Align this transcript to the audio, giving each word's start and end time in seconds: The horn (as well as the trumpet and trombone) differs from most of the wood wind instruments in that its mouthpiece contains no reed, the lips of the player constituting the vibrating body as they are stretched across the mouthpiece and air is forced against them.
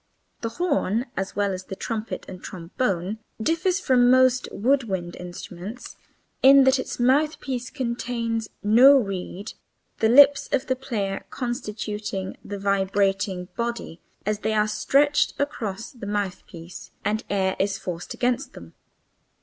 The 0.41 0.49
horn 0.49 1.05
(as 1.15 1.35
well 1.35 1.53
as 1.53 1.65
the 1.65 1.75
trumpet 1.75 2.25
and 2.27 2.41
trombone) 2.41 3.19
differs 3.39 3.79
from 3.79 4.09
most 4.09 4.47
of 4.47 4.53
the 4.63 4.67
wood 4.67 4.85
wind 4.85 5.15
instruments 5.15 5.95
in 6.41 6.63
that 6.63 6.79
its 6.79 6.99
mouthpiece 6.99 7.69
contains 7.69 8.49
no 8.63 8.97
reed, 8.97 9.53
the 9.99 10.09
lips 10.09 10.49
of 10.51 10.65
the 10.65 10.75
player 10.75 11.27
constituting 11.29 12.35
the 12.43 12.57
vibrating 12.57 13.49
body 13.55 13.99
as 14.25 14.39
they 14.39 14.53
are 14.55 14.67
stretched 14.67 15.39
across 15.39 15.91
the 15.91 16.07
mouthpiece 16.07 16.89
and 17.05 17.23
air 17.29 17.55
is 17.59 17.77
forced 17.77 18.15
against 18.15 18.53
them. 18.53 18.73